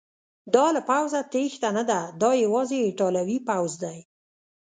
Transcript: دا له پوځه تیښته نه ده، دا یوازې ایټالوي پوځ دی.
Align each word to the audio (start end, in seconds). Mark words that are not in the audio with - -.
دا 0.53 0.65
له 0.75 0.81
پوځه 0.89 1.19
تیښته 1.33 1.69
نه 1.77 1.83
ده، 1.89 2.01
دا 2.21 2.31
یوازې 2.45 2.77
ایټالوي 2.81 3.37
پوځ 3.49 3.71
دی. 3.83 3.97